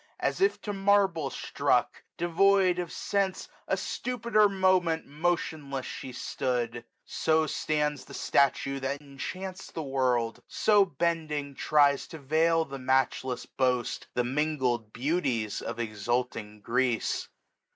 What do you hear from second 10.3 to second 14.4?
So bending tries to veil the matchless boast. The